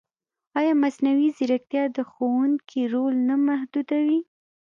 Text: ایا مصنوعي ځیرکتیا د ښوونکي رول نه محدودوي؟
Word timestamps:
ایا 0.59 0.73
مصنوعي 0.83 1.29
ځیرکتیا 1.37 1.83
د 1.95 1.99
ښوونکي 2.11 2.81
رول 2.93 3.15
نه 3.29 3.35
محدودوي؟ 3.47 4.19